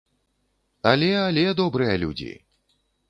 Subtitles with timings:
[0.91, 2.31] Але, але, добрыя людзі!